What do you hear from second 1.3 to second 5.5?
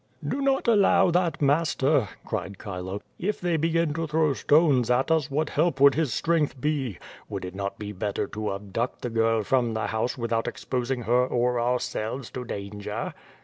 master," cried Chilo. "If they begin to throw stones at us what